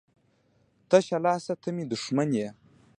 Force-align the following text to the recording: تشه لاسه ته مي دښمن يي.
تشه 0.89 1.17
لاسه 1.25 1.53
ته 1.61 1.69
مي 1.75 1.83
دښمن 1.91 2.29
يي. 2.39 2.47